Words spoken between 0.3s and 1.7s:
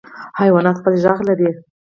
حیوانات خپل غږ لري.